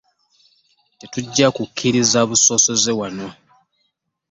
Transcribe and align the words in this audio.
Tetujja 0.99 1.47
kukkiriza 1.55 2.19
busosoze 2.29 2.91
wano. 2.99 3.27